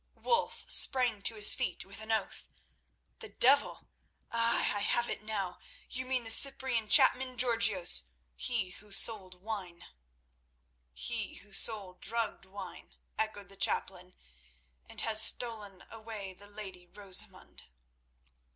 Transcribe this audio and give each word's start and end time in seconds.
Wulf 0.15 0.65
sprang 0.67 1.21
to 1.21 1.35
his 1.35 1.53
feet 1.53 1.85
with 1.85 2.01
an 2.01 2.11
oath. 2.11 2.49
"The 3.19 3.29
devil? 3.29 3.85
Ah! 4.31 4.77
I 4.77 4.79
have 4.79 5.07
it 5.11 5.21
now. 5.21 5.59
You 5.91 6.07
mean 6.07 6.23
the 6.23 6.31
Cyprian 6.31 6.87
chapman 6.89 7.37
Georgios. 7.37 8.05
He 8.35 8.71
who 8.71 8.91
sold 8.91 9.43
wine." 9.43 9.85
"He 10.91 11.35
who 11.35 11.53
sold 11.53 12.01
drugged 12.01 12.45
wine," 12.45 12.95
echoed 13.19 13.49
the 13.49 13.55
chaplain, 13.55 14.15
"and 14.89 15.01
has 15.01 15.21
stolen 15.21 15.83
away 15.91 16.33
the 16.33 16.47
lady 16.47 16.87
Rosamund." 16.87 17.65